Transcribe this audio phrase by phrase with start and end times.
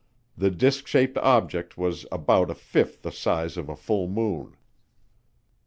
[0.35, 4.57] The disk shaped object was about a fifth the size of a full moon.